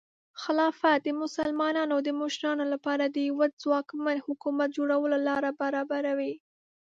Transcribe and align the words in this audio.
خلافت 0.41 0.99
د 1.03 1.07
مسلمانانو 1.21 1.95
د 2.01 2.09
مشرانو 2.21 2.65
لپاره 2.73 3.05
د 3.07 3.17
یوه 3.29 3.45
ځواکمن 3.61 4.17
حکومت 4.27 4.69
جوړولو 4.77 5.17
لاره 5.27 5.49
برابروي. 5.61 6.33